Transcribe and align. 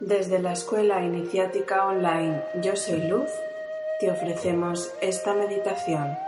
Desde 0.00 0.40
la 0.40 0.52
Escuela 0.52 1.02
Iniciática 1.02 1.86
Online 1.86 2.42
Yo 2.60 2.76
Soy 2.76 3.08
Luz, 3.08 3.30
te 3.98 4.10
ofrecemos 4.10 4.92
esta 5.00 5.32
meditación. 5.32 6.18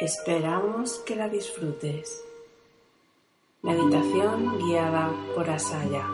Esperamos 0.00 0.98
que 0.98 1.16
la 1.16 1.28
disfrutes. 1.28 2.22
Meditación 3.62 4.58
guiada 4.58 5.10
por 5.34 5.50
Asaya. 5.50 6.06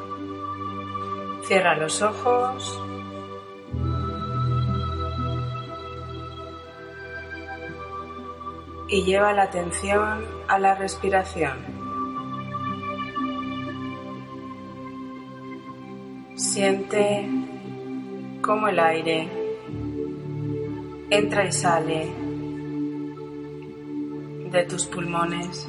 Cierra 1.46 1.76
los 1.76 2.00
ojos. 2.00 2.80
Y 8.94 9.02
lleva 9.02 9.32
la 9.32 9.42
atención 9.42 10.24
a 10.46 10.56
la 10.60 10.76
respiración. 10.76 11.58
Siente 16.36 17.28
cómo 18.40 18.68
el 18.68 18.78
aire 18.78 19.28
entra 21.10 21.44
y 21.44 21.50
sale 21.50 22.08
de 24.52 24.64
tus 24.68 24.86
pulmones. 24.86 25.68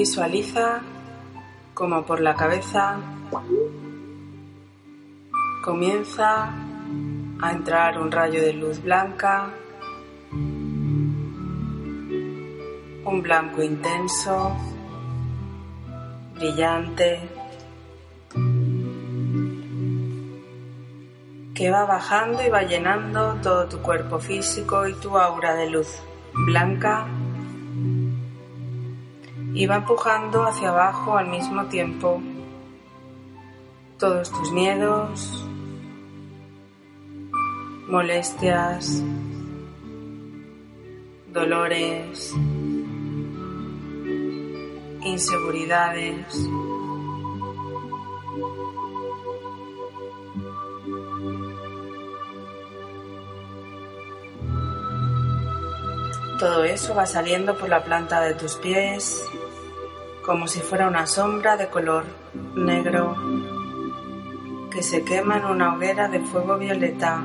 Visualiza 0.00 0.80
como 1.74 2.06
por 2.06 2.22
la 2.22 2.34
cabeza 2.34 2.96
comienza 5.62 6.54
a 7.42 7.52
entrar 7.52 7.98
un 8.00 8.10
rayo 8.10 8.40
de 8.40 8.54
luz 8.54 8.82
blanca, 8.82 9.50
un 13.04 13.20
blanco 13.22 13.62
intenso, 13.62 14.56
brillante, 16.34 17.20
que 21.54 21.70
va 21.70 21.84
bajando 21.84 22.42
y 22.42 22.48
va 22.48 22.62
llenando 22.62 23.34
todo 23.42 23.68
tu 23.68 23.82
cuerpo 23.82 24.18
físico 24.18 24.88
y 24.88 24.94
tu 24.94 25.18
aura 25.18 25.54
de 25.56 25.68
luz 25.68 25.88
blanca 26.46 27.06
y 29.60 29.66
va 29.66 29.76
empujando 29.76 30.44
hacia 30.44 30.70
abajo 30.70 31.18
al 31.18 31.26
mismo 31.26 31.66
tiempo 31.66 32.22
todos 33.98 34.30
tus 34.32 34.50
miedos, 34.52 35.46
molestias, 37.86 39.02
dolores, 41.30 42.34
inseguridades. 45.02 46.48
Todo 56.38 56.64
eso 56.64 56.94
va 56.94 57.04
saliendo 57.04 57.54
por 57.58 57.68
la 57.68 57.84
planta 57.84 58.22
de 58.22 58.32
tus 58.32 58.54
pies 58.54 59.30
como 60.30 60.46
si 60.46 60.60
fuera 60.60 60.86
una 60.86 61.08
sombra 61.08 61.56
de 61.56 61.66
color 61.66 62.04
negro 62.54 63.16
que 64.70 64.80
se 64.80 65.02
quema 65.02 65.38
en 65.38 65.44
una 65.44 65.74
hoguera 65.74 66.06
de 66.06 66.20
fuego 66.20 66.56
violeta. 66.56 67.20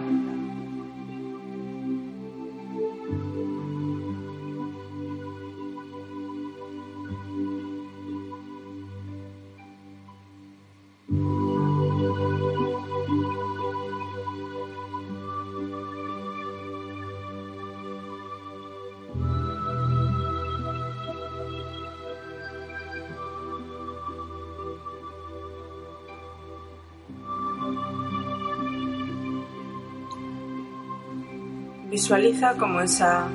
Visualiza 32.05 32.53
como 32.53 32.81
esa 32.81 33.27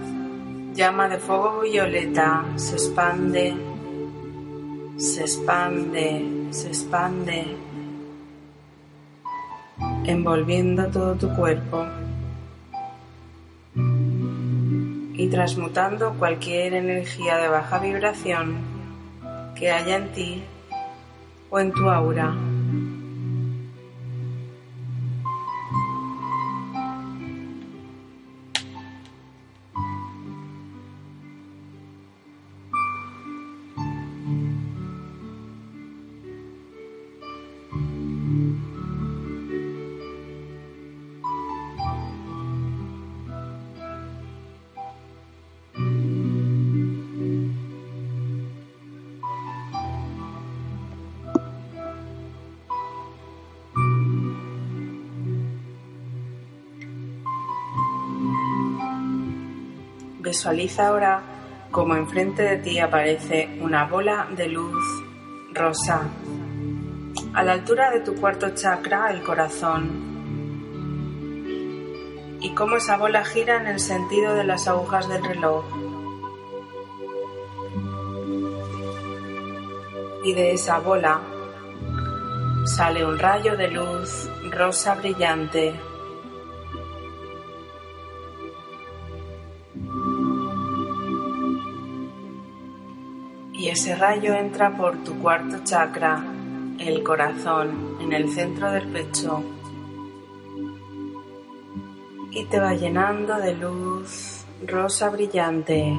llama 0.74 1.08
de 1.08 1.18
fuego 1.18 1.62
violeta 1.62 2.44
se 2.54 2.76
expande, 2.76 3.52
se 4.96 5.22
expande, 5.22 6.24
se 6.50 6.68
expande, 6.68 7.56
envolviendo 10.04 10.86
todo 10.86 11.16
tu 11.16 11.34
cuerpo 11.34 11.84
y 15.14 15.28
transmutando 15.28 16.12
cualquier 16.12 16.74
energía 16.74 17.38
de 17.38 17.48
baja 17.48 17.80
vibración 17.80 18.54
que 19.56 19.72
haya 19.72 19.96
en 19.96 20.12
ti 20.12 20.44
o 21.50 21.58
en 21.58 21.72
tu 21.72 21.90
aura. 21.90 22.36
Visualiza 60.20 60.88
ahora 60.88 61.22
como 61.70 61.94
enfrente 61.96 62.42
de 62.42 62.58
ti 62.58 62.78
aparece 62.78 63.58
una 63.60 63.86
bola 63.86 64.28
de 64.36 64.48
luz 64.48 64.76
rosa. 65.54 66.02
A 67.32 67.42
la 67.42 67.52
altura 67.52 67.90
de 67.90 68.00
tu 68.00 68.14
cuarto 68.16 68.50
chakra, 68.50 69.10
el 69.12 69.22
corazón, 69.22 70.10
y 72.40 72.50
cómo 72.50 72.76
esa 72.76 72.98
bola 72.98 73.24
gira 73.24 73.56
en 73.56 73.66
el 73.66 73.80
sentido 73.80 74.34
de 74.34 74.44
las 74.44 74.68
agujas 74.68 75.08
del 75.08 75.24
reloj. 75.24 75.64
Y 80.22 80.34
de 80.34 80.52
esa 80.52 80.80
bola 80.80 81.22
sale 82.66 83.06
un 83.06 83.18
rayo 83.18 83.56
de 83.56 83.68
luz 83.68 84.28
rosa 84.50 84.96
brillante 84.96 85.80
ese 93.70 93.94
rayo 93.94 94.34
entra 94.34 94.76
por 94.76 95.02
tu 95.04 95.18
cuarto 95.18 95.64
chakra, 95.64 96.22
el 96.78 97.02
corazón, 97.02 97.96
en 98.00 98.12
el 98.12 98.30
centro 98.30 98.70
del 98.72 98.88
pecho 98.88 99.44
y 102.32 102.44
te 102.44 102.60
va 102.60 102.74
llenando 102.74 103.36
de 103.36 103.54
luz 103.54 104.44
rosa 104.66 105.10
brillante. 105.10 105.98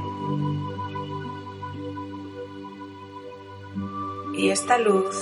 Y 4.34 4.50
esta 4.50 4.78
luz 4.78 5.18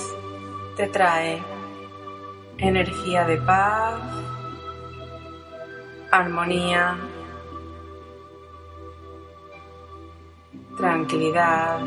te 0.78 0.88
trae 0.88 1.42
energía 2.58 3.26
de 3.26 3.38
paz, 3.38 4.02
armonía, 6.12 6.98
tranquilidad, 10.78 11.80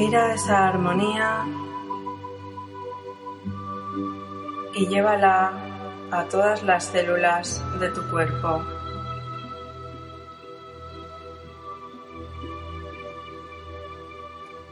Respira 0.00 0.32
esa 0.32 0.68
armonía 0.68 1.44
y 4.72 4.86
llévala 4.86 5.52
a 6.10 6.24
todas 6.24 6.62
las 6.62 6.86
células 6.86 7.62
de 7.78 7.90
tu 7.90 8.08
cuerpo. 8.08 8.62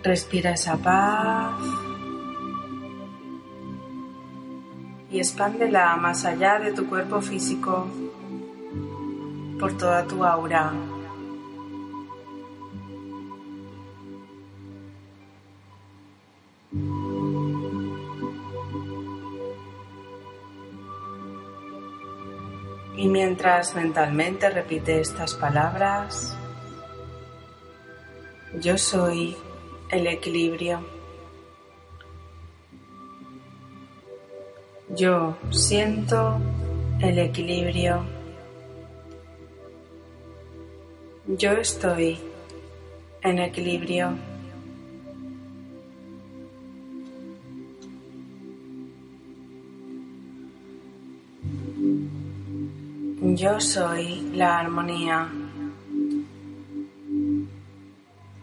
Respira 0.02 0.52
esa 0.52 0.78
paz 0.78 1.60
y 5.10 5.18
expándela 5.18 5.94
más 5.96 6.24
allá 6.24 6.58
de 6.58 6.72
tu 6.72 6.88
cuerpo 6.88 7.20
físico 7.20 7.86
por 9.60 9.76
toda 9.76 10.06
tu 10.06 10.24
aura. 10.24 10.72
Y 22.98 23.06
mientras 23.06 23.76
mentalmente 23.76 24.50
repite 24.50 25.00
estas 25.00 25.34
palabras, 25.34 26.36
yo 28.60 28.76
soy 28.76 29.36
el 29.88 30.08
equilibrio. 30.08 30.84
Yo 34.96 35.36
siento 35.50 36.40
el 37.00 37.20
equilibrio. 37.20 38.04
Yo 41.28 41.52
estoy 41.52 42.18
en 43.22 43.38
equilibrio. 43.38 44.27
Yo 53.38 53.60
soy 53.60 54.32
la 54.34 54.58
armonía. 54.58 55.28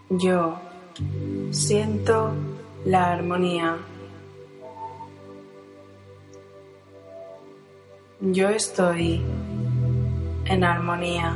Yo 0.09 0.57
siento 1.51 2.33
la 2.85 3.11
armonía. 3.11 3.75
Yo 8.21 8.47
estoy 8.47 9.21
en 10.45 10.63
armonía. 10.63 11.35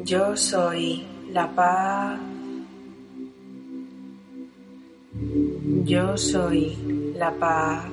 Yo 0.00 0.36
soy 0.36 1.06
la 1.30 1.54
paz. 1.54 2.35
Yo 5.86 6.16
soy 6.16 6.76
la 7.16 7.30
paz. 7.30 7.84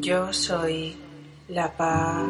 Yo 0.00 0.30
soy 0.30 0.94
la 1.48 1.74
paz. 1.74 2.28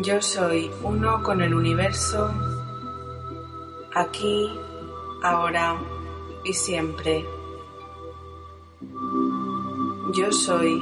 Yo 0.00 0.22
soy 0.22 0.70
uno 0.84 1.24
con 1.24 1.40
el 1.40 1.52
universo, 1.52 2.30
aquí, 3.96 4.48
ahora 5.24 5.76
y 6.44 6.52
siempre. 6.52 7.26
Yo 10.14 10.30
soy 10.30 10.80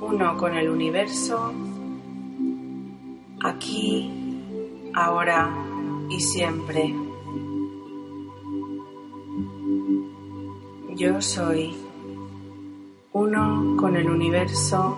uno 0.00 0.36
con 0.36 0.54
el 0.54 0.68
universo, 0.68 1.52
aquí, 3.44 4.10
ahora 4.94 5.54
y 6.08 6.18
siempre. 6.18 6.94
Yo 10.96 11.20
soy 11.20 11.76
uno 13.12 13.76
con 13.76 13.96
el 13.96 14.08
universo, 14.08 14.96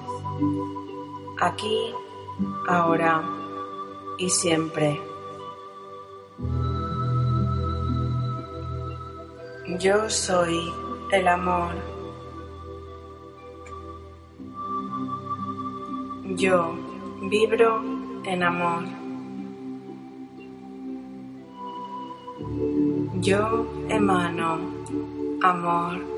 aquí, 1.41 1.93
ahora 2.69 3.25
y 4.19 4.31
siempre. 4.31 5.01
Yo 9.81 10.09
soy 10.09 10.73
el 11.11 11.27
amor. 11.27 11.75
Yo 16.37 16.75
vibro 17.23 17.96
en 18.27 18.43
amor. 18.43 18.85
Yo 23.21 23.67
emano 23.89 24.59
amor. 25.43 26.17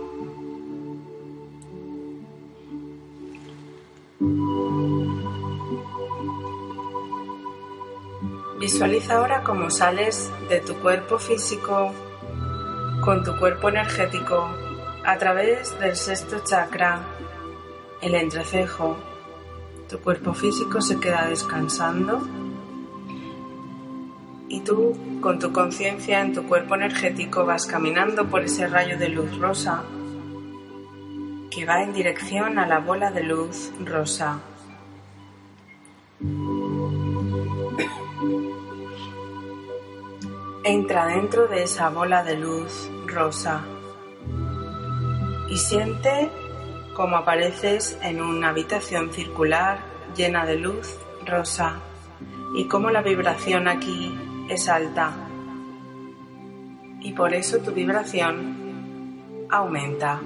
Visualiza 8.58 9.16
ahora 9.18 9.44
cómo 9.44 9.70
sales 9.70 10.32
de 10.48 10.60
tu 10.60 10.74
cuerpo 10.76 11.18
físico 11.18 11.92
con 13.04 13.22
tu 13.22 13.36
cuerpo 13.38 13.68
energético 13.68 14.48
a 15.04 15.16
través 15.16 15.78
del 15.78 15.94
sexto 15.94 16.40
chakra, 16.44 17.00
el 18.00 18.14
entrecejo. 18.14 18.96
Tu 19.88 19.98
cuerpo 20.00 20.34
físico 20.34 20.82
se 20.82 21.00
queda 21.00 21.26
descansando 21.26 22.20
y 24.48 24.60
tú 24.60 24.96
con 25.20 25.38
tu 25.38 25.52
conciencia 25.52 26.20
en 26.20 26.34
tu 26.34 26.46
cuerpo 26.46 26.74
energético 26.74 27.46
vas 27.46 27.66
caminando 27.66 28.28
por 28.28 28.42
ese 28.42 28.66
rayo 28.66 28.98
de 28.98 29.08
luz 29.08 29.38
rosa 29.38 29.84
que 31.50 31.64
va 31.64 31.82
en 31.82 31.92
dirección 31.92 32.58
a 32.58 32.66
la 32.66 32.80
bola 32.80 33.10
de 33.10 33.22
luz 33.22 33.72
rosa. 33.84 34.40
Entra 40.64 41.06
dentro 41.06 41.48
de 41.48 41.62
esa 41.62 41.88
bola 41.88 42.22
de 42.24 42.36
luz 42.36 42.90
rosa 43.06 43.64
y 45.48 45.56
siente 45.56 46.30
cómo 46.98 47.16
apareces 47.16 47.96
en 48.02 48.20
una 48.20 48.48
habitación 48.48 49.12
circular 49.12 49.78
llena 50.16 50.44
de 50.44 50.56
luz 50.56 50.98
rosa 51.24 51.78
y 52.56 52.64
cómo 52.64 52.90
la 52.90 53.02
vibración 53.02 53.68
aquí 53.68 54.18
es 54.48 54.68
alta 54.68 55.12
y 57.00 57.12
por 57.12 57.34
eso 57.34 57.58
tu 57.58 57.70
vibración 57.70 59.46
aumenta. 59.48 60.20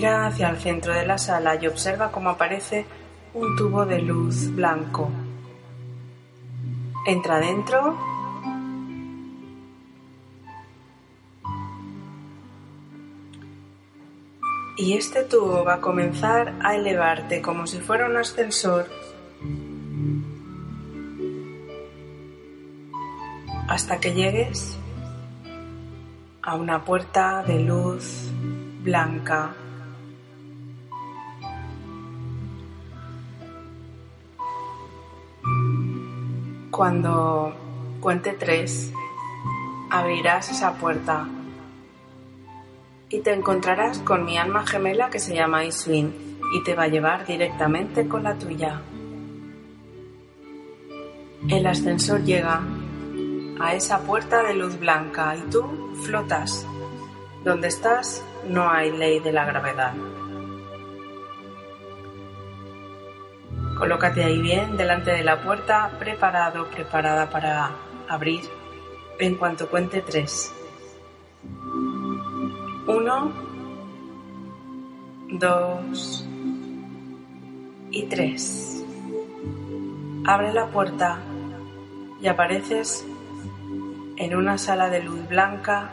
Mira 0.00 0.28
hacia 0.28 0.48
el 0.48 0.56
centro 0.56 0.94
de 0.94 1.04
la 1.04 1.18
sala 1.18 1.56
y 1.60 1.66
observa 1.66 2.10
cómo 2.10 2.30
aparece 2.30 2.86
un 3.34 3.54
tubo 3.54 3.84
de 3.84 4.00
luz 4.00 4.50
blanco. 4.54 5.10
Entra 7.06 7.38
dentro. 7.38 7.98
Y 14.78 14.94
este 14.94 15.24
tubo 15.24 15.64
va 15.64 15.74
a 15.74 15.80
comenzar 15.82 16.54
a 16.62 16.74
elevarte 16.76 17.42
como 17.42 17.66
si 17.66 17.78
fuera 17.78 18.06
un 18.06 18.16
ascensor 18.16 18.86
hasta 23.68 24.00
que 24.00 24.14
llegues 24.14 24.78
a 26.40 26.54
una 26.54 26.86
puerta 26.86 27.42
de 27.42 27.60
luz 27.60 28.30
blanca 28.82 29.56
Cuando 36.80 37.52
cuente 38.00 38.32
tres, 38.32 38.90
abrirás 39.90 40.50
esa 40.50 40.72
puerta 40.72 41.28
y 43.10 43.20
te 43.20 43.34
encontrarás 43.34 43.98
con 43.98 44.24
mi 44.24 44.38
alma 44.38 44.66
gemela 44.66 45.10
que 45.10 45.18
se 45.18 45.34
llama 45.34 45.66
Iswin 45.66 46.38
y 46.54 46.64
te 46.64 46.74
va 46.74 46.84
a 46.84 46.88
llevar 46.88 47.26
directamente 47.26 48.08
con 48.08 48.22
la 48.22 48.34
tuya. 48.38 48.80
El 51.50 51.66
ascensor 51.66 52.24
llega 52.24 52.62
a 53.60 53.74
esa 53.74 53.98
puerta 53.98 54.42
de 54.42 54.54
luz 54.54 54.80
blanca 54.80 55.36
y 55.36 55.50
tú 55.50 55.62
flotas 56.06 56.66
Donde 57.44 57.68
estás 57.68 58.24
no 58.48 58.70
hay 58.70 58.90
ley 58.90 59.20
de 59.20 59.32
la 59.32 59.44
gravedad. 59.44 59.92
Colócate 63.80 64.22
ahí 64.22 64.42
bien 64.42 64.76
delante 64.76 65.10
de 65.10 65.24
la 65.24 65.40
puerta, 65.40 65.90
preparado, 65.98 66.66
preparada 66.66 67.30
para 67.30 67.70
abrir 68.08 68.42
en 69.18 69.36
cuanto 69.36 69.70
cuente 69.70 70.02
tres. 70.02 70.54
Uno, 72.86 73.32
dos 75.30 76.26
y 77.90 78.02
tres. 78.02 78.84
Abre 80.26 80.52
la 80.52 80.66
puerta 80.66 81.18
y 82.20 82.28
apareces 82.28 83.06
en 84.18 84.36
una 84.36 84.58
sala 84.58 84.90
de 84.90 85.02
luz 85.02 85.26
blanca 85.26 85.90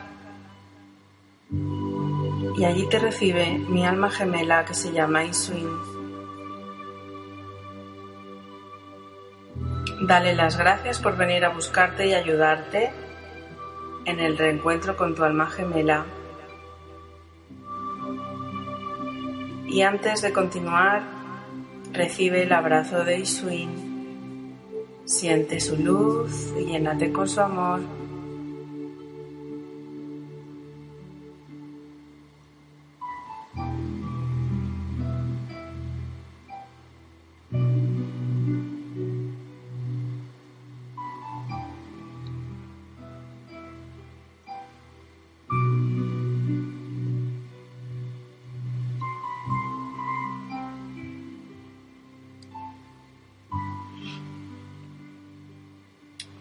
y 2.57 2.65
allí 2.65 2.85
te 2.89 2.99
recibe 2.99 3.57
mi 3.69 3.85
alma 3.85 4.09
gemela 4.09 4.65
que 4.65 4.73
se 4.73 4.91
llama 4.91 5.23
Iswin. 5.23 5.96
Dale 9.99 10.35
las 10.35 10.57
gracias 10.57 10.99
por 10.99 11.17
venir 11.17 11.43
a 11.43 11.49
buscarte 11.49 12.05
y 12.07 12.13
ayudarte 12.13 12.91
en 14.05 14.19
el 14.19 14.37
reencuentro 14.37 14.95
con 14.95 15.15
tu 15.15 15.23
alma 15.23 15.49
gemela. 15.49 16.05
Y 19.67 19.81
antes 19.81 20.21
de 20.21 20.31
continuar, 20.31 21.01
recibe 21.91 22.43
el 22.43 22.53
abrazo 22.53 23.03
de 23.03 23.19
Iswin. 23.19 24.55
Siente 25.05 25.59
su 25.59 25.77
luz 25.77 26.53
y 26.57 26.65
llénate 26.65 27.11
con 27.11 27.27
su 27.27 27.41
amor. 27.41 27.79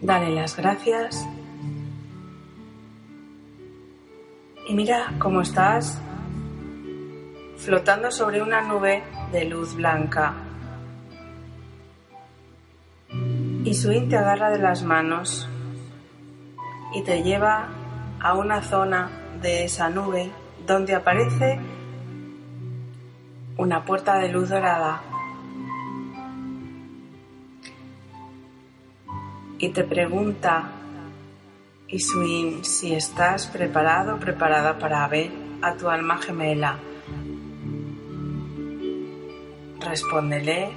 Dale 0.06 0.30
las 0.30 0.56
gracias. 0.56 1.26
Y 4.68 4.72
mira 4.72 5.12
cómo 5.18 5.40
estás 5.40 6.00
flotando 7.56 8.12
sobre 8.12 8.40
una 8.40 8.60
nube 8.60 9.02
de 9.32 9.46
luz 9.46 9.74
blanca. 9.74 10.32
Y 13.64 13.74
Suin 13.74 14.08
te 14.08 14.16
agarra 14.16 14.50
de 14.50 14.60
las 14.60 14.84
manos 14.84 15.48
y 16.94 17.02
te 17.02 17.24
lleva 17.24 17.66
a 18.20 18.34
una 18.34 18.62
zona 18.62 19.10
de 19.42 19.64
esa 19.64 19.90
nube 19.90 20.30
donde 20.68 20.94
aparece 20.94 21.58
una 23.56 23.84
puerta 23.84 24.20
de 24.20 24.28
luz 24.28 24.50
dorada 24.50 25.02
y 29.66 29.70
te 29.70 29.82
pregunta, 29.82 30.70
Isuin, 31.88 32.64
si 32.64 32.94
estás 32.94 33.48
preparado 33.48 34.16
preparada 34.20 34.78
para 34.78 35.08
ver 35.08 35.32
a 35.60 35.74
tu 35.74 35.88
alma 35.88 36.18
gemela. 36.18 36.78
Respóndele. 39.80 40.70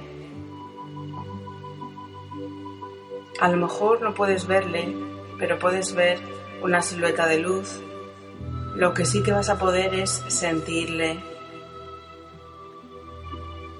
A 3.40 3.48
lo 3.48 3.56
mejor 3.58 4.02
no 4.02 4.12
puedes 4.12 4.48
verle, 4.48 4.92
pero 5.38 5.56
puedes 5.60 5.94
ver 5.94 6.18
una 6.60 6.82
silueta 6.82 7.26
de 7.28 7.38
luz. 7.38 7.80
Lo 8.74 8.92
que 8.92 9.04
sí 9.04 9.22
que 9.22 9.30
vas 9.30 9.50
a 9.50 9.58
poder 9.58 9.94
es 9.94 10.10
sentirle. 10.26 11.20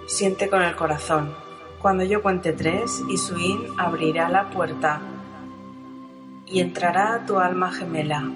Siente 0.06 0.48
con 0.48 0.62
el 0.62 0.76
corazón. 0.76 1.49
Cuando 1.80 2.04
yo 2.04 2.22
cuente 2.22 2.52
tres, 2.52 3.02
Isuin 3.08 3.58
abrirá 3.78 4.28
la 4.28 4.50
puerta 4.50 5.00
y 6.46 6.60
entrará 6.60 7.24
tu 7.26 7.38
alma 7.38 7.72
gemela. 7.72 8.30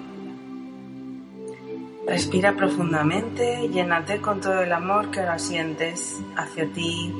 Respira 2.07 2.55
profundamente, 2.55 3.69
llénate 3.69 4.19
con 4.19 4.41
todo 4.41 4.61
el 4.61 4.73
amor 4.73 5.11
que 5.11 5.19
ahora 5.19 5.37
sientes 5.37 6.19
hacia 6.35 6.71
ti, 6.73 7.13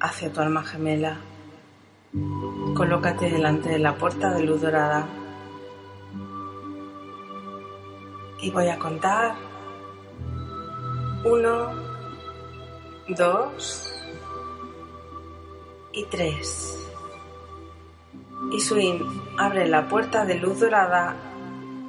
hacia 0.00 0.30
tu 0.30 0.40
alma 0.40 0.62
gemela. 0.62 1.16
Colócate 2.74 3.30
delante 3.30 3.70
de 3.70 3.78
la 3.78 3.94
puerta 3.94 4.34
de 4.34 4.42
luz 4.42 4.60
dorada. 4.60 5.06
Y 8.42 8.50
voy 8.50 8.68
a 8.68 8.78
contar. 8.78 9.34
Uno, 11.24 11.70
dos, 13.08 13.99
y 15.92 16.04
tres. 16.04 16.78
Isuin 18.52 19.04
abre 19.36 19.68
la 19.68 19.88
puerta 19.88 20.24
de 20.24 20.34
luz 20.36 20.60
dorada 20.60 21.14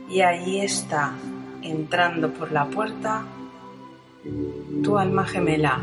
y 0.10 0.22
allí 0.22 0.60
está, 0.60 1.14
entrando 1.62 2.32
por 2.32 2.52
la 2.52 2.66
puerta, 2.66 3.26
tu 4.84 4.98
alma 4.98 5.26
gemela. 5.26 5.82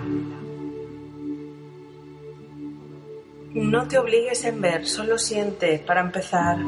No 3.55 3.89
te 3.89 3.99
obligues 3.99 4.45
en 4.45 4.61
ver, 4.61 4.87
solo 4.87 5.19
siente 5.19 5.79
para 5.79 6.01
empezar. 6.01 6.59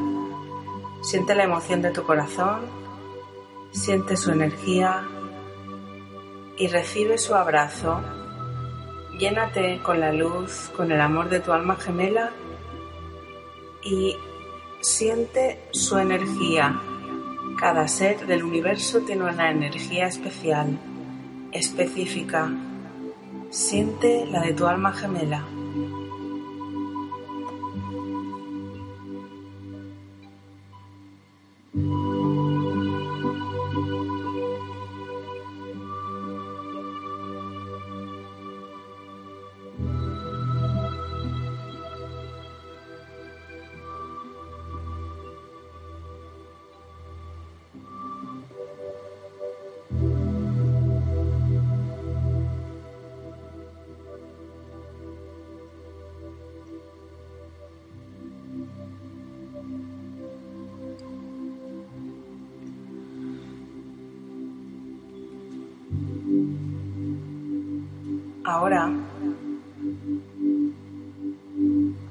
Siente 1.03 1.35
la 1.35 1.43
emoción 1.43 1.81
de 1.81 1.91
tu 1.91 2.03
corazón, 2.03 2.61
siente 3.71 4.17
su 4.17 4.31
energía 4.31 5.07
y 6.57 6.67
recibe 6.67 7.17
su 7.17 7.33
abrazo 7.33 8.01
Llénate 9.17 9.79
con 9.83 9.99
la 9.99 10.11
luz, 10.11 10.71
con 10.75 10.91
el 10.91 11.01
amor 11.01 11.29
de 11.29 11.39
tu 11.39 11.51
alma 11.51 11.75
gemela 11.75 12.31
y 13.83 14.15
siente 14.81 15.59
su 15.71 15.97
energía. 15.97 16.81
Cada 17.59 17.87
ser 17.87 18.25
del 18.25 18.43
universo 18.43 19.01
tiene 19.01 19.23
una 19.23 19.51
energía 19.51 20.07
especial, 20.07 20.79
específica. 21.51 22.49
Siente 23.49 24.25
la 24.25 24.41
de 24.41 24.53
tu 24.53 24.65
alma 24.65 24.93
gemela. 24.93 25.45
Ahora, 68.51 68.91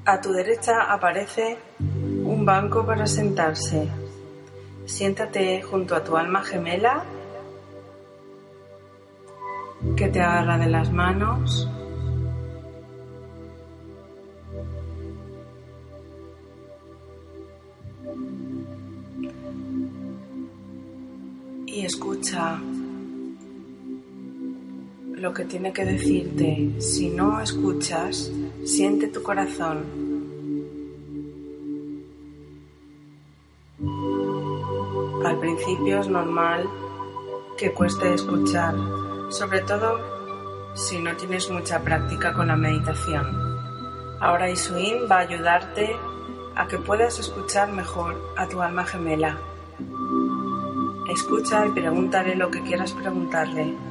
a 0.05 0.21
tu 0.21 0.31
derecha 0.31 0.91
aparece 0.91 1.59
un 1.79 2.43
banco 2.43 2.83
para 2.83 3.05
sentarse. 3.05 3.87
Siéntate 4.87 5.61
junto 5.61 5.95
a 5.95 6.03
tu 6.03 6.17
alma 6.17 6.41
gemela 6.43 7.03
que 9.95 10.09
te 10.09 10.19
agarra 10.19 10.57
de 10.57 10.65
las 10.65 10.91
manos. 10.91 11.69
Y 21.67 21.85
escucha 21.85 22.59
lo 25.31 25.37
que 25.37 25.45
tiene 25.45 25.71
que 25.71 25.85
decirte. 25.85 26.81
Si 26.81 27.07
no 27.07 27.39
escuchas, 27.39 28.29
siente 28.65 29.07
tu 29.07 29.23
corazón. 29.23 29.77
Al 35.23 35.39
principio 35.39 36.01
es 36.01 36.09
normal 36.09 36.69
que 37.57 37.71
cueste 37.71 38.13
escuchar, 38.13 38.75
sobre 39.29 39.61
todo 39.61 40.01
si 40.73 40.99
no 40.99 41.15
tienes 41.15 41.49
mucha 41.49 41.79
práctica 41.79 42.33
con 42.33 42.49
la 42.49 42.57
meditación. 42.57 43.25
Ahora 44.19 44.49
Isuin 44.49 45.07
va 45.09 45.19
a 45.19 45.27
ayudarte 45.29 45.95
a 46.55 46.67
que 46.67 46.77
puedas 46.77 47.19
escuchar 47.19 47.71
mejor 47.71 48.21
a 48.35 48.49
tu 48.49 48.61
alma 48.61 48.83
gemela. 48.83 49.37
Escucha 51.09 51.65
y 51.67 51.71
pregúntale 51.71 52.35
lo 52.35 52.51
que 52.51 52.61
quieras 52.63 52.91
preguntarle. 52.91 53.90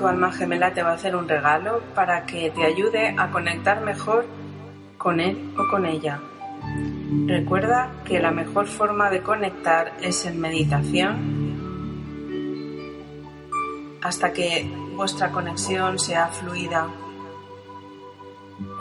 Tu 0.00 0.08
alma 0.08 0.32
gemela 0.32 0.72
te 0.72 0.82
va 0.82 0.92
a 0.92 0.94
hacer 0.94 1.14
un 1.14 1.28
regalo 1.28 1.82
para 1.94 2.24
que 2.24 2.50
te 2.50 2.64
ayude 2.64 3.14
a 3.18 3.30
conectar 3.30 3.82
mejor 3.82 4.24
con 4.96 5.20
él 5.20 5.52
o 5.58 5.70
con 5.70 5.84
ella. 5.84 6.18
Recuerda 7.26 7.90
que 8.06 8.18
la 8.18 8.30
mejor 8.30 8.66
forma 8.66 9.10
de 9.10 9.20
conectar 9.20 9.92
es 10.00 10.24
en 10.24 10.40
meditación 10.40 11.50
hasta 14.00 14.32
que 14.32 14.72
vuestra 14.96 15.30
conexión 15.30 15.98
sea 15.98 16.28
fluida. 16.28 16.88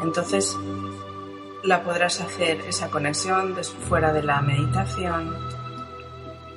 Entonces 0.01 0.57
la 1.65 1.83
podrás 1.83 2.21
hacer 2.21 2.61
esa 2.61 2.89
conexión 2.89 3.57
fuera 3.89 4.13
de 4.13 4.23
la 4.23 4.41
meditación. 4.41 5.35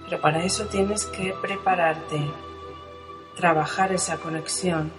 Pero 0.05 0.21
para 0.21 0.45
eso 0.45 0.67
tienes 0.67 1.07
que 1.07 1.35
prepararte 1.43 2.31
trabajar 3.37 3.93
esa 3.93 4.17
conexión. 4.19 4.93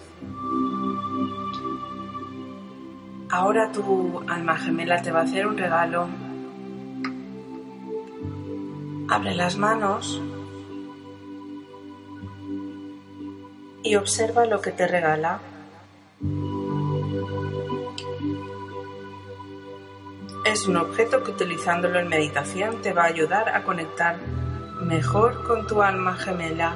Ahora 3.30 3.72
tu 3.72 4.22
alma 4.28 4.58
gemela 4.58 5.02
te 5.02 5.12
va 5.12 5.22
a 5.22 5.24
hacer 5.24 5.48
un 5.48 5.58
regalo. 5.58 6.08
Abre 9.10 9.36
las 9.36 9.58
manos 9.58 10.22
y 13.84 13.96
observa 13.96 14.46
lo 14.46 14.62
que 14.62 14.72
te 14.72 14.88
regala. 14.88 15.39
Es 20.46 20.67
un 20.67 20.78
objeto 20.78 21.24
que 21.24 21.32
utilizándolo 21.32 22.00
en 22.00 22.10
meditación 22.10 22.82
te 22.82 22.93
va 22.93 23.04
a 23.04 23.08
ayudar 23.08 23.50
a 23.50 23.63
conectar 23.63 24.17
mejor 24.82 25.43
con 25.43 25.65
tu 25.67 25.82
alma 25.82 26.15
gemela. 26.15 26.76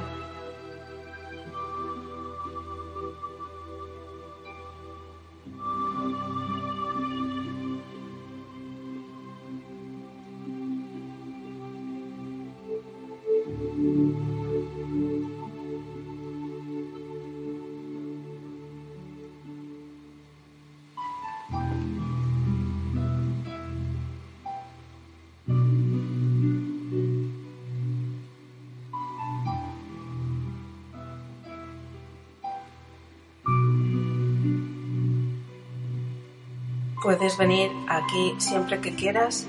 Puedes 37.08 37.38
venir 37.38 37.70
aquí 37.88 38.34
siempre 38.36 38.82
que 38.82 38.94
quieras 38.94 39.46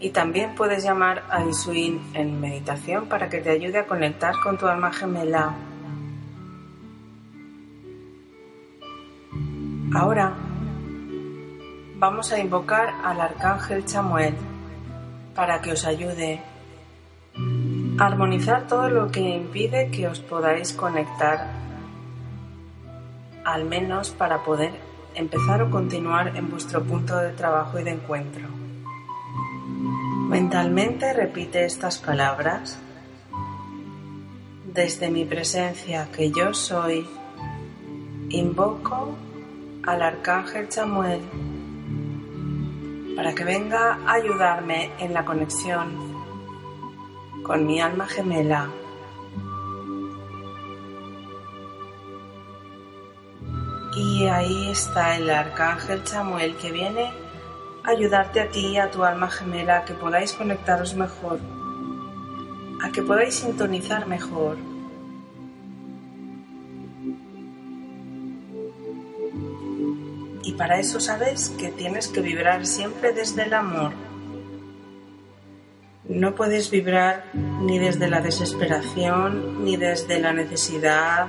y 0.00 0.08
también 0.12 0.54
puedes 0.54 0.82
llamar 0.82 1.24
a 1.28 1.44
Isuin 1.44 2.00
en 2.14 2.40
meditación 2.40 3.04
para 3.04 3.28
que 3.28 3.40
te 3.40 3.50
ayude 3.50 3.80
a 3.80 3.86
conectar 3.86 4.32
con 4.42 4.56
tu 4.56 4.66
alma 4.66 4.90
gemela. 4.94 5.54
Ahora 9.94 10.32
vamos 11.96 12.32
a 12.32 12.38
invocar 12.38 12.94
al 13.04 13.20
arcángel 13.20 13.84
Chamuel 13.84 14.34
para 15.34 15.60
que 15.60 15.72
os 15.72 15.84
ayude 15.84 16.40
a 17.98 18.06
armonizar 18.06 18.68
todo 18.68 18.88
lo 18.88 19.10
que 19.10 19.20
impide 19.20 19.90
que 19.90 20.08
os 20.08 20.20
podáis 20.20 20.72
conectar, 20.72 21.46
al 23.44 23.66
menos 23.66 24.12
para 24.12 24.42
poder 24.42 24.85
empezar 25.16 25.62
o 25.62 25.70
continuar 25.70 26.36
en 26.36 26.50
vuestro 26.50 26.84
punto 26.84 27.16
de 27.16 27.32
trabajo 27.32 27.80
y 27.80 27.84
de 27.84 27.90
encuentro. 27.90 28.46
Mentalmente 30.28 31.12
repite 31.12 31.64
estas 31.64 31.98
palabras. 31.98 32.78
Desde 34.72 35.10
mi 35.10 35.24
presencia 35.24 36.08
que 36.14 36.30
yo 36.30 36.52
soy, 36.52 37.06
invoco 38.28 39.16
al 39.84 40.02
arcángel 40.02 40.68
Chamuel 40.68 41.22
para 43.16 43.34
que 43.34 43.44
venga 43.44 43.98
a 44.06 44.12
ayudarme 44.12 44.90
en 44.98 45.14
la 45.14 45.24
conexión 45.24 46.14
con 47.42 47.66
mi 47.66 47.80
alma 47.80 48.06
gemela. 48.06 48.68
Y 53.96 54.26
ahí 54.26 54.68
está 54.68 55.16
el 55.16 55.30
arcángel 55.30 56.04
Chamuel 56.04 56.54
que 56.56 56.70
viene 56.70 57.14
a 57.82 57.92
ayudarte 57.92 58.40
a 58.40 58.50
ti 58.50 58.66
y 58.66 58.76
a 58.76 58.90
tu 58.90 59.02
alma 59.04 59.30
gemela 59.30 59.78
a 59.78 59.84
que 59.86 59.94
podáis 59.94 60.34
conectaros 60.34 60.94
mejor, 60.94 61.40
a 62.82 62.92
que 62.92 63.00
podáis 63.00 63.36
sintonizar 63.36 64.06
mejor. 64.06 64.58
Y 70.42 70.52
para 70.52 70.78
eso 70.78 71.00
sabes 71.00 71.48
que 71.58 71.70
tienes 71.70 72.08
que 72.08 72.20
vibrar 72.20 72.66
siempre 72.66 73.14
desde 73.14 73.44
el 73.44 73.54
amor. 73.54 73.92
No 76.06 76.34
puedes 76.34 76.70
vibrar 76.70 77.24
ni 77.32 77.78
desde 77.78 78.08
la 78.08 78.20
desesperación, 78.20 79.64
ni 79.64 79.78
desde 79.78 80.20
la 80.20 80.34
necesidad, 80.34 81.28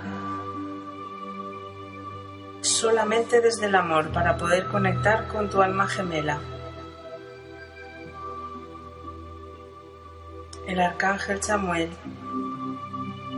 solamente 2.77 3.41
desde 3.41 3.65
el 3.65 3.75
amor 3.75 4.11
para 4.11 4.37
poder 4.37 4.67
conectar 4.67 5.27
con 5.27 5.49
tu 5.49 5.61
alma 5.61 5.87
gemela. 5.87 6.39
El 10.67 10.79
arcángel 10.79 11.41
Samuel 11.41 11.89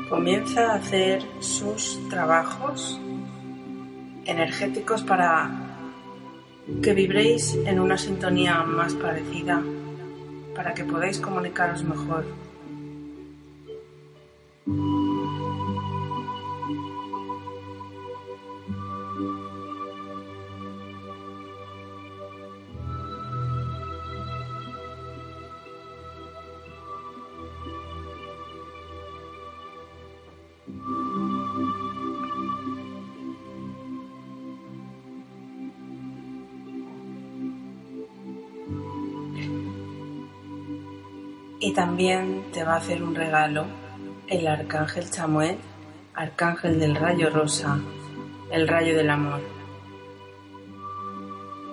comienza 0.09 0.71
a 0.71 0.75
hacer 0.75 1.23
sus 1.39 1.97
trabajos 2.09 2.99
energéticos 4.25 5.03
para 5.03 5.49
que 6.83 6.93
vibréis 6.93 7.55
en 7.65 7.79
una 7.79 7.97
sintonía 7.97 8.61
más 8.63 8.93
parecida 8.95 9.63
para 10.53 10.73
que 10.73 10.83
podáis 10.83 11.19
comunicaros 11.19 11.83
mejor. 11.83 12.25
Y 41.59 41.73
también 41.73 42.45
te 42.53 42.63
va 42.63 42.75
a 42.75 42.77
hacer 42.77 43.03
un 43.03 43.15
regalo 43.15 43.65
el 44.29 44.47
arcángel 44.47 45.09
Chamuel, 45.09 45.57
arcángel 46.13 46.79
del 46.79 46.95
rayo 46.95 47.29
rosa, 47.29 47.79
el 48.51 48.67
rayo 48.67 48.95
del 48.95 49.09
amor. 49.09 49.41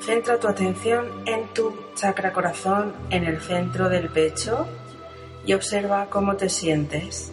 Centra 0.01 0.38
tu 0.38 0.49
atención 0.49 1.07
en 1.27 1.46
tu 1.53 1.77
chakra 1.94 2.33
corazón, 2.33 2.94
en 3.11 3.25
el 3.25 3.40
centro 3.40 3.88
del 3.88 4.09
pecho, 4.09 4.66
y 5.44 5.53
observa 5.53 6.07
cómo 6.11 6.37
te 6.37 6.49
sientes. 6.49 7.33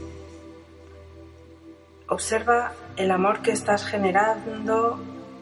Observa 2.10 2.74
el 2.98 3.12
amor 3.12 3.42
que 3.42 3.52
estás 3.52 3.86
generando, 3.86 5.00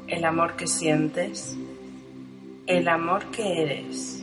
el 0.08 0.26
amor 0.26 0.56
que 0.56 0.68
sientes, 0.68 1.58
el 2.68 2.88
amor 2.88 3.26
que 3.32 3.64
eres. 3.64 4.21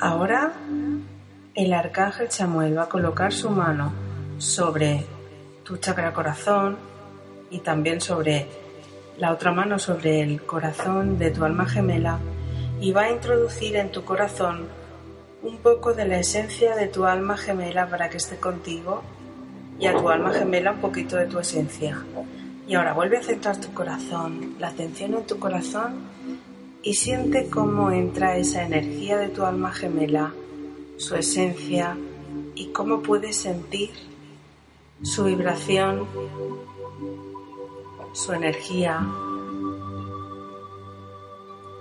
Ahora 0.00 0.52
el 1.56 1.72
arcángel 1.72 2.30
Samuel 2.30 2.78
va 2.78 2.84
a 2.84 2.88
colocar 2.88 3.32
su 3.32 3.50
mano 3.50 3.92
sobre 4.38 5.04
tu 5.64 5.76
chakra 5.78 6.12
corazón 6.12 6.78
y 7.50 7.58
también 7.58 8.00
sobre 8.00 8.46
la 9.18 9.32
otra 9.32 9.50
mano 9.50 9.80
sobre 9.80 10.20
el 10.20 10.40
corazón 10.42 11.18
de 11.18 11.32
tu 11.32 11.44
alma 11.44 11.66
gemela 11.66 12.20
y 12.80 12.92
va 12.92 13.02
a 13.02 13.10
introducir 13.10 13.74
en 13.74 13.90
tu 13.90 14.04
corazón 14.04 14.68
un 15.42 15.58
poco 15.58 15.94
de 15.94 16.06
la 16.06 16.20
esencia 16.20 16.76
de 16.76 16.86
tu 16.86 17.04
alma 17.04 17.36
gemela 17.36 17.88
para 17.88 18.08
que 18.08 18.18
esté 18.18 18.36
contigo 18.36 19.02
y 19.80 19.86
a 19.86 19.96
tu 19.96 20.08
alma 20.10 20.32
gemela 20.32 20.70
un 20.70 20.80
poquito 20.80 21.16
de 21.16 21.26
tu 21.26 21.40
esencia. 21.40 22.04
Y 22.68 22.76
ahora 22.76 22.92
vuelve 22.92 23.18
a 23.18 23.22
centrar 23.22 23.56
tu 23.56 23.74
corazón, 23.74 24.54
la 24.60 24.68
atención 24.68 25.14
en 25.14 25.26
tu 25.26 25.40
corazón 25.40 26.04
y 26.88 26.94
siente 26.94 27.50
cómo 27.50 27.90
entra 27.90 28.38
esa 28.38 28.62
energía 28.62 29.18
de 29.18 29.28
tu 29.28 29.44
alma 29.44 29.72
gemela, 29.72 30.32
su 30.96 31.16
esencia 31.16 31.98
y 32.54 32.68
cómo 32.68 33.02
puedes 33.02 33.36
sentir 33.36 33.90
su 35.02 35.24
vibración, 35.24 36.06
su 38.14 38.32
energía. 38.32 39.06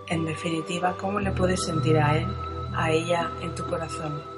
En 0.10 0.26
definitiva, 0.26 0.98
cómo 0.98 1.22
le 1.22 1.32
puedes 1.32 1.64
sentir 1.64 1.98
a 1.98 2.18
él, 2.18 2.28
a 2.76 2.92
ella 2.92 3.32
en 3.42 3.56
tu 3.56 3.66
corazón. 3.66 4.37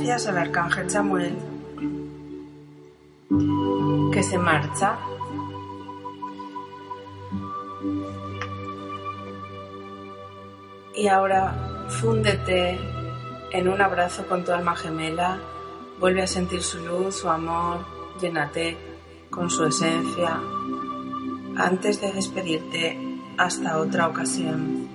Gracias 0.00 0.28
al 0.28 0.38
arcángel 0.38 0.88
Samuel 0.88 1.36
que 4.10 4.22
se 4.22 4.38
marcha. 4.38 4.96
Y 10.94 11.06
ahora 11.06 11.86
fúndete 11.88 12.80
en 13.52 13.68
un 13.68 13.82
abrazo 13.82 14.26
con 14.26 14.42
tu 14.42 14.52
alma 14.52 14.74
gemela, 14.74 15.38
vuelve 15.98 16.22
a 16.22 16.26
sentir 16.26 16.62
su 16.62 16.78
luz, 16.78 17.16
su 17.16 17.28
amor, 17.28 17.84
llénate 18.22 18.78
con 19.28 19.50
su 19.50 19.66
esencia 19.66 20.40
antes 21.56 22.00
de 22.00 22.12
despedirte 22.12 22.98
hasta 23.36 23.76
otra 23.76 24.08
ocasión. 24.08 24.89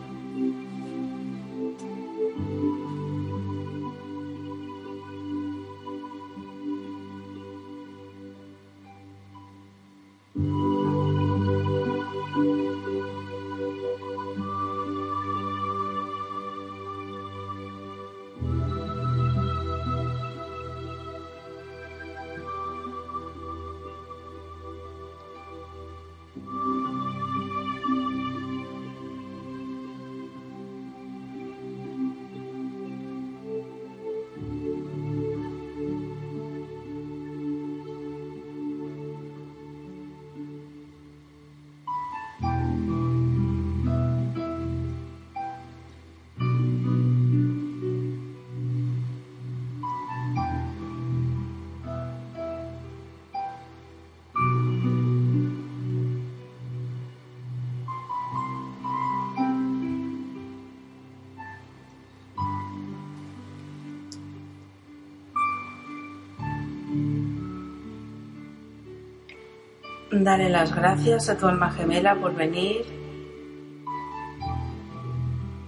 Dale 70.23 70.49
las 70.49 70.73
gracias 70.73 71.27
a 71.27 71.37
tu 71.37 71.45
alma 71.45 71.71
gemela 71.71 72.15
por 72.15 72.33
venir 72.33 72.85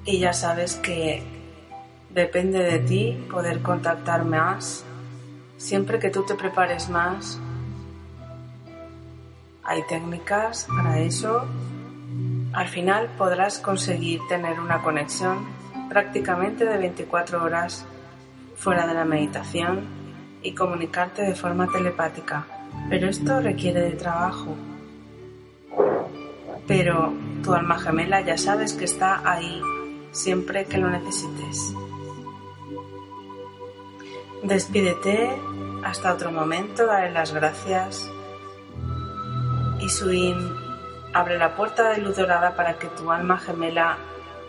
y 0.06 0.20
ya 0.20 0.32
sabes 0.32 0.76
que 0.76 1.22
depende 2.12 2.60
de 2.60 2.80
ti 2.80 3.28
poder 3.30 3.62
contactar 3.62 4.24
más. 4.24 4.86
Siempre 5.58 6.00
que 6.00 6.10
tú 6.10 6.24
te 6.26 6.36
prepares 6.36 6.88
más, 6.88 7.38
hay 9.66 9.82
técnicas 9.90 10.66
para 10.70 11.02
eso. 11.02 11.46
Al 12.54 12.70
final 12.70 13.10
podrás 13.18 13.60
conseguir 13.60 14.22
tener 14.30 14.62
una 14.62 14.82
conexión 14.82 15.46
prácticamente 15.90 16.64
de 16.64 16.78
24 16.78 17.44
horas 17.44 17.86
fuera 18.56 18.88
de 18.88 18.94
la 18.94 19.04
meditación 19.04 19.86
y 20.42 20.54
comunicarte 20.54 21.24
de 21.24 21.36
forma 21.36 21.68
telepática. 21.68 22.57
Pero 22.90 23.10
esto 23.10 23.42
requiere 23.42 23.82
de 23.82 23.92
trabajo. 23.92 24.56
Pero 26.68 27.14
tu 27.44 27.54
alma 27.54 27.80
gemela 27.80 28.22
ya 28.22 28.38
sabes 28.38 28.74
que 28.74 28.86
está 28.86 29.22
ahí 29.30 29.62
siempre 30.12 30.66
que 30.66 30.78
lo 30.78 30.90
necesites. 30.90 31.74
Despídete 34.44 35.30
hasta 35.84 36.14
otro 36.14 36.32
momento, 36.32 36.86
dale 36.86 37.12
las 37.12 37.34
gracias. 37.34 38.10
Y 39.80 39.90
Suin 39.90 40.38
abre 41.14 41.38
la 41.38 41.56
puerta 41.56 41.90
de 41.90 42.02
luz 42.02 42.18
dorada 42.18 42.56
para 42.56 42.78
que 42.78 42.88
tu 42.88 43.12
alma 43.12 43.38
gemela 43.38 43.98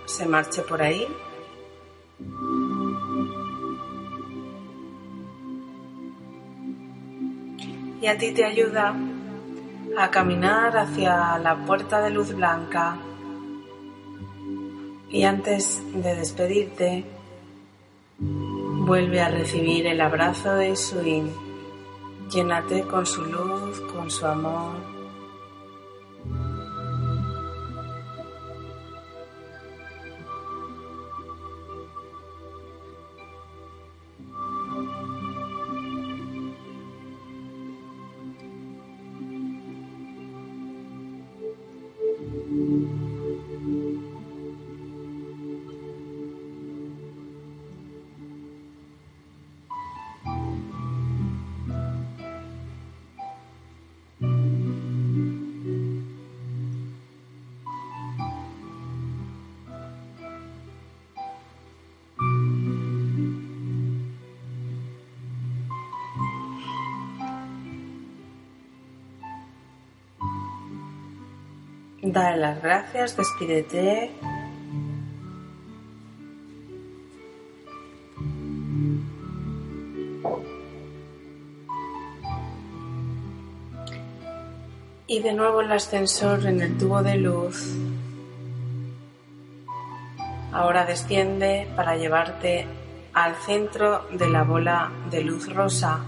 se 0.04 0.26
marche 0.26 0.62
por 0.62 0.82
ahí. 0.82 1.06
Y 8.00 8.06
a 8.06 8.16
ti 8.16 8.32
te 8.32 8.44
ayuda 8.44 8.94
a 9.96 10.10
caminar 10.10 10.76
hacia 10.76 11.38
la 11.38 11.56
puerta 11.66 12.00
de 12.00 12.10
luz 12.10 12.34
blanca. 12.34 12.96
Y 15.10 15.24
antes 15.24 15.82
de 15.94 16.14
despedirte, 16.14 17.04
Vuelve 18.88 19.20
a 19.20 19.28
recibir 19.28 19.86
el 19.86 20.00
abrazo 20.00 20.54
de 20.54 20.74
Suin. 20.74 21.30
Llénate 22.30 22.82
con 22.82 23.04
su 23.04 23.22
luz, 23.22 23.80
con 23.92 24.10
su 24.10 24.26
amor. 24.26 24.97
Dale 72.10 72.38
las 72.38 72.62
gracias, 72.62 73.18
despídete. 73.18 74.10
Y 85.06 85.20
de 85.20 85.32
nuevo 85.34 85.60
el 85.60 85.70
ascensor 85.70 86.46
en 86.46 86.62
el 86.62 86.78
tubo 86.78 87.02
de 87.02 87.16
luz. 87.18 87.76
Ahora 90.50 90.86
desciende 90.86 91.68
para 91.76 91.96
llevarte 91.96 92.66
al 93.12 93.34
centro 93.34 94.08
de 94.12 94.30
la 94.30 94.44
bola 94.44 94.90
de 95.10 95.24
luz 95.24 95.52
rosa 95.52 96.00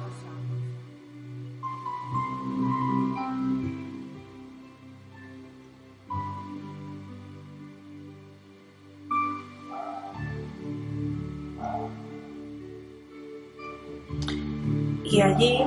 Y 15.11 15.21
allí, 15.21 15.65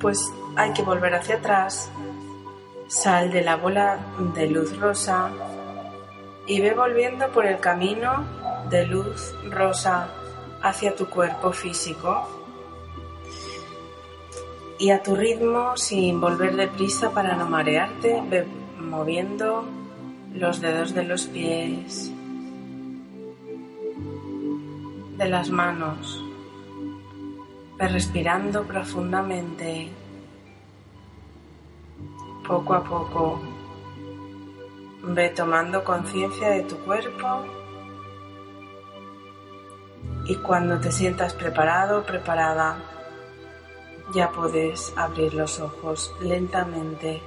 pues 0.00 0.32
hay 0.56 0.72
que 0.72 0.82
volver 0.82 1.14
hacia 1.14 1.36
atrás, 1.36 1.90
sal 2.88 3.30
de 3.30 3.42
la 3.42 3.56
bola 3.56 3.98
de 4.34 4.46
luz 4.48 4.78
rosa 4.78 5.30
y 6.46 6.60
ve 6.60 6.72
volviendo 6.72 7.30
por 7.32 7.44
el 7.44 7.58
camino 7.58 8.24
de 8.70 8.86
luz 8.86 9.34
rosa 9.50 10.08
hacia 10.62 10.94
tu 10.94 11.06
cuerpo 11.06 11.52
físico 11.52 12.26
y 14.78 14.90
a 14.90 15.02
tu 15.02 15.16
ritmo 15.16 15.76
sin 15.76 16.20
volver 16.20 16.56
deprisa 16.56 17.10
para 17.10 17.34
no 17.36 17.46
marearte, 17.46 18.22
ve 18.28 18.46
moviendo 18.78 19.64
los 20.32 20.60
dedos 20.60 20.94
de 20.94 21.04
los 21.04 21.26
pies, 21.26 22.12
de 25.16 25.28
las 25.28 25.50
manos. 25.50 26.25
Respirando 27.78 28.64
profundamente, 28.64 29.90
poco 32.46 32.74
a 32.74 32.82
poco. 32.82 33.40
Ve 35.02 35.28
tomando 35.28 35.84
conciencia 35.84 36.48
de 36.50 36.62
tu 36.62 36.76
cuerpo 36.78 37.44
y 40.24 40.36
cuando 40.36 40.80
te 40.80 40.90
sientas 40.90 41.34
preparado 41.34 42.00
o 42.00 42.02
preparada, 42.02 42.78
ya 44.14 44.30
puedes 44.32 44.92
abrir 44.96 45.34
los 45.34 45.60
ojos 45.60 46.14
lentamente. 46.20 47.22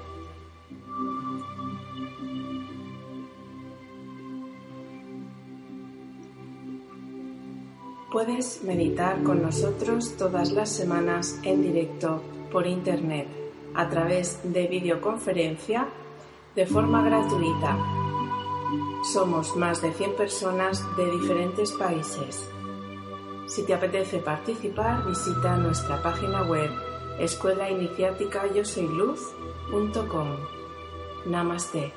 Puedes 8.19 8.62
meditar 8.65 9.23
con 9.23 9.41
nosotros 9.41 10.17
todas 10.17 10.51
las 10.51 10.69
semanas 10.69 11.39
en 11.43 11.62
directo 11.62 12.21
por 12.51 12.67
Internet 12.67 13.29
a 13.73 13.88
través 13.88 14.41
de 14.43 14.67
videoconferencia 14.67 15.88
de 16.53 16.65
forma 16.65 17.01
gratuita. 17.01 17.77
Somos 19.13 19.55
más 19.55 19.82
de 19.82 19.93
100 19.93 20.17
personas 20.17 20.84
de 20.97 21.10
diferentes 21.12 21.71
países. 21.71 22.45
Si 23.47 23.65
te 23.65 23.73
apetece 23.73 24.17
participar, 24.17 25.08
visita 25.08 25.55
nuestra 25.55 26.01
página 26.01 26.43
web 26.43 26.71
luz.com. 28.97 30.27
Namaste. 31.25 31.93